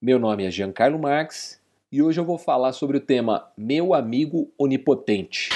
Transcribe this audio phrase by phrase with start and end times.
[0.00, 4.48] Meu nome é Giancarlo Marx e hoje eu vou falar sobre o tema Meu Amigo
[4.56, 5.48] Onipotente.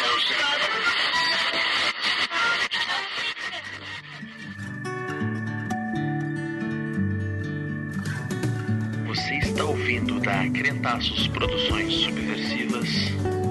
[9.07, 13.42] Você está ouvindo da Crentaços Produções Subversivas.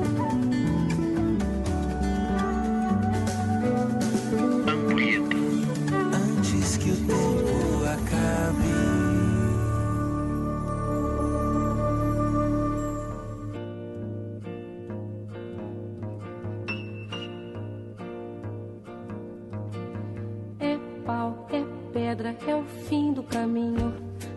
[22.21, 23.93] Pedra, é o fim do caminho.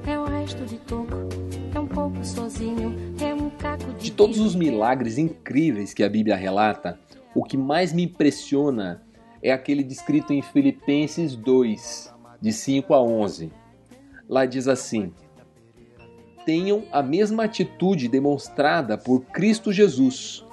[0.07, 1.15] É o resto de toco,
[1.75, 4.05] é um pouco sozinho, é um caco de.
[4.05, 6.99] De todos os milagres incríveis que a Bíblia relata,
[7.35, 9.03] o que mais me impressiona
[9.43, 13.51] é aquele descrito em Filipenses 2, de 5 a 11.
[14.29, 15.13] Lá diz assim:
[16.45, 20.45] Tenham a mesma atitude demonstrada por Cristo Jesus,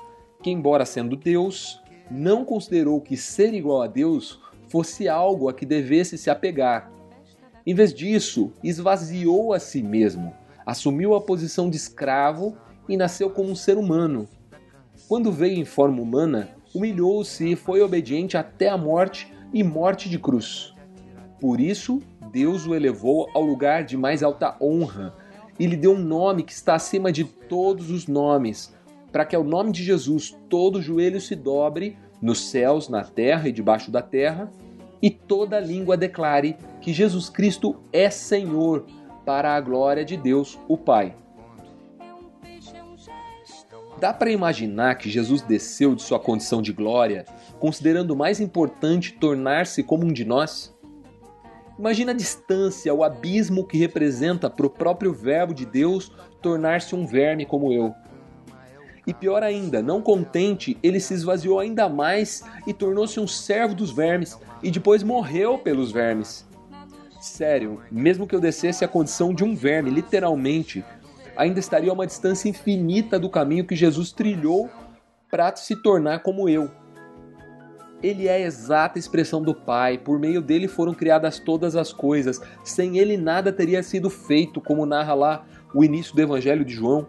[0.42, 5.66] que, embora sendo Deus, não considerou que ser igual a Deus fosse algo a que
[5.66, 7.01] devesse se apegar.
[7.66, 10.34] Em vez disso, esvaziou a si mesmo,
[10.66, 12.58] assumiu a posição de escravo
[12.90, 14.28] e nasceu como um ser humano.
[15.08, 20.18] Quando veio em forma humana, humilhou-se e foi obediente até a morte e morte de
[20.18, 20.74] cruz.
[21.40, 25.14] Por isso, Deus o elevou ao lugar de mais alta honra
[25.60, 28.74] e lhe deu um nome que está acima de todos os nomes,
[29.12, 33.52] para que ao nome de Jesus todo joelho se dobre, nos céus, na terra e
[33.52, 34.52] debaixo da terra,
[35.02, 38.86] e toda língua declare que Jesus Cristo é Senhor,
[39.26, 41.16] para a glória de Deus, o Pai.
[44.00, 47.24] Dá para imaginar que Jesus desceu de sua condição de glória,
[47.60, 50.76] considerando mais importante tornar-se como um de nós?
[51.78, 57.06] Imagina a distância, o abismo que representa para o próprio Verbo de Deus tornar-se um
[57.06, 57.94] verme como eu.
[59.06, 63.92] E pior ainda, não contente, ele se esvaziou ainda mais e tornou-se um servo dos
[63.92, 66.48] vermes e depois morreu pelos vermes.
[67.22, 70.84] Sério, mesmo que eu descesse a condição de um verme, literalmente,
[71.38, 74.72] ainda estaria a uma distância infinita do caminho que Jesus trilhou
[75.30, 76.72] para se tornar como eu.
[78.02, 82.42] Ele é a exata expressão do Pai, por meio dele foram criadas todas as coisas,
[82.64, 85.46] sem ele nada teria sido feito, como narra lá
[85.76, 87.08] o início do Evangelho de João.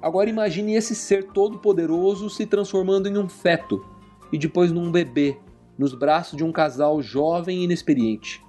[0.00, 3.84] Agora imagine esse ser todo-poderoso se transformando em um feto
[4.32, 5.36] e depois num bebê,
[5.76, 8.43] nos braços de um casal jovem e inexperiente.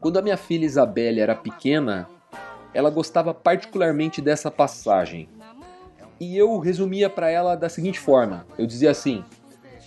[0.00, 2.08] Quando a minha filha Isabelle era pequena,
[2.72, 5.28] ela gostava particularmente dessa passagem.
[6.20, 9.24] E eu resumia para ela da seguinte forma: eu dizia assim: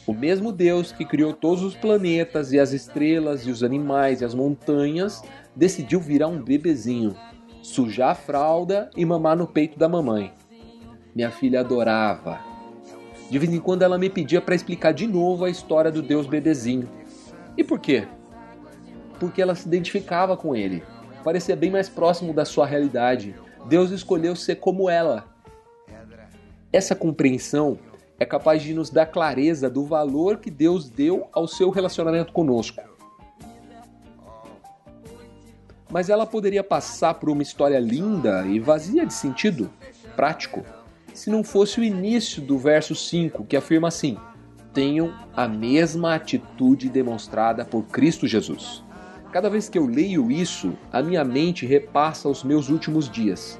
[0.05, 4.25] o mesmo Deus que criou todos os planetas e as estrelas e os animais e
[4.25, 5.23] as montanhas
[5.55, 7.16] decidiu virar um bebezinho,
[7.61, 10.33] sujar a fralda e mamar no peito da mamãe.
[11.16, 12.39] Minha filha adorava.
[13.29, 16.25] De vez em quando ela me pedia para explicar de novo a história do Deus
[16.27, 16.89] bebezinho.
[17.57, 18.07] E por quê?
[19.21, 20.83] Porque ela se identificava com ele.
[21.23, 23.35] Parecia bem mais próximo da sua realidade.
[23.67, 25.25] Deus escolheu ser como ela.
[26.73, 27.77] Essa compreensão
[28.19, 32.81] é capaz de nos dar clareza do valor que Deus deu ao seu relacionamento conosco.
[35.88, 39.69] Mas ela poderia passar por uma história linda e vazia de sentido
[40.15, 40.65] prático
[41.13, 44.17] se não fosse o início do verso 5, que afirma assim:
[44.73, 48.83] Tenham a mesma atitude demonstrada por Cristo Jesus.
[49.31, 53.58] Cada vez que eu leio isso, a minha mente repassa os meus últimos dias.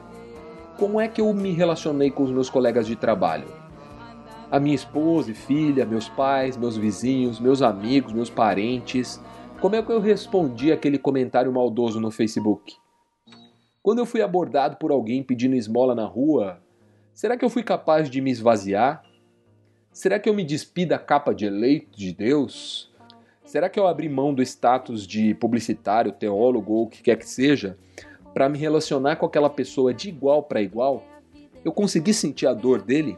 [0.78, 3.48] Como é que eu me relacionei com os meus colegas de trabalho?
[4.52, 9.22] A minha esposa e filha, meus pais, meus vizinhos, meus amigos, meus parentes.
[9.62, 12.76] Como é que eu respondi aquele comentário maldoso no Facebook?
[13.82, 16.62] Quando eu fui abordado por alguém pedindo esmola na rua,
[17.14, 19.03] será que eu fui capaz de me esvaziar?
[19.94, 22.91] Será que eu me despi da capa de eleito de Deus?
[23.51, 27.28] Será que eu abri mão do status de publicitário, teólogo ou o que quer que
[27.28, 27.78] seja
[28.34, 31.03] para me relacionar com aquela pessoa de igual para igual?
[31.61, 33.17] Eu consegui sentir a dor dele?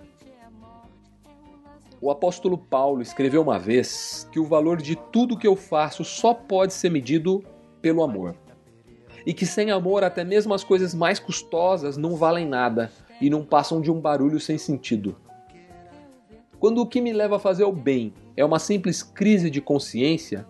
[2.02, 6.34] O apóstolo Paulo escreveu uma vez que o valor de tudo que eu faço só
[6.34, 7.44] pode ser medido
[7.80, 8.36] pelo amor.
[9.28, 12.92] E que sem amor até mesmo as coisas mais custosas não valem nada
[13.22, 15.16] e não passam de um barulho sem sentido.
[16.63, 20.48] Quando o que me leva a fazer o bem é uma simples crise de consciência,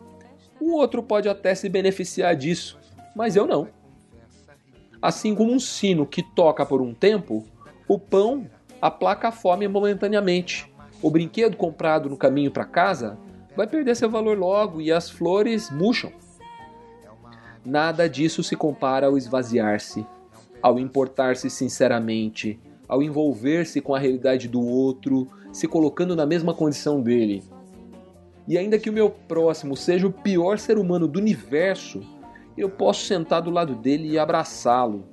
[0.61, 2.77] o outro pode até se beneficiar disso,
[3.15, 3.67] mas eu não.
[5.01, 7.43] Assim como um sino que toca por um tempo,
[7.87, 8.47] o pão
[8.79, 10.71] aplaca a fome momentaneamente.
[11.01, 13.17] O brinquedo comprado no caminho para casa
[13.57, 16.11] vai perder seu valor logo e as flores murcham.
[17.65, 20.05] Nada disso se compara ao esvaziar-se,
[20.61, 27.01] ao importar-se sinceramente, ao envolver-se com a realidade do outro, se colocando na mesma condição
[27.01, 27.43] dele.
[28.47, 32.01] E ainda que o meu próximo seja o pior ser humano do universo,
[32.57, 35.05] eu posso sentar do lado dele e abraçá-lo,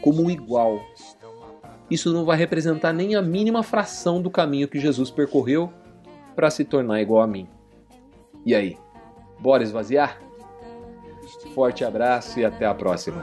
[0.00, 0.80] como um igual.
[1.90, 5.72] Isso não vai representar nem a mínima fração do caminho que Jesus percorreu
[6.34, 7.46] para se tornar igual a mim.
[8.46, 8.78] E aí,
[9.38, 10.18] bora esvaziar?
[11.54, 13.22] Forte abraço e até a próxima.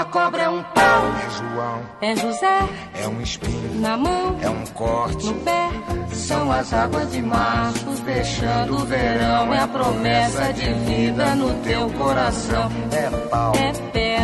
[0.00, 2.58] Uma cobra, é um pau, É João, é José
[3.02, 5.26] é um espinho, na mão, é um corte.
[5.26, 5.68] no pé.
[6.12, 9.52] São as águas de março fechando o verão.
[9.52, 12.70] É a promessa de vida no teu coração.
[12.92, 13.72] É pau, É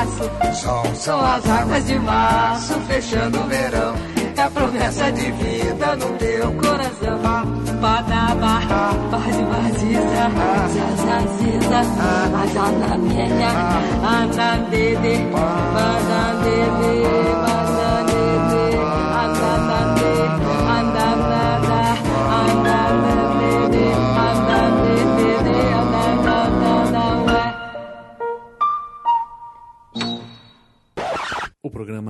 [0.00, 0.54] aço.
[0.54, 0.94] sol.
[0.94, 3.94] São as águas de março fechando o verão.
[4.36, 7.18] É a promessa de vida no teu coração.
[7.80, 8.60] Badaba,
[9.10, 10.30] base vaziza,
[10.74, 11.80] zazaziza,
[12.42, 13.50] azanamenha,
[14.02, 17.57] anandede, banandede, banandede,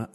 [0.06, 0.10] programa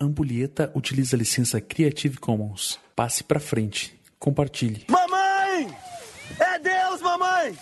[0.73, 2.79] utiliza a licença Creative Commons.
[2.95, 3.99] Passe pra frente.
[4.17, 4.85] Compartilhe.
[4.87, 5.75] Mamãe!
[6.39, 7.57] É Deus, mamãe!